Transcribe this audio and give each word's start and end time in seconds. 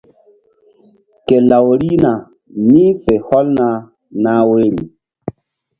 Ke 1.25 1.37
law 1.49 1.67
rihna 1.79 2.13
ni̧h 2.71 2.95
fe 3.03 3.13
hɔlna 3.27 3.67
nah 4.23 4.41
woyri. 4.47 4.81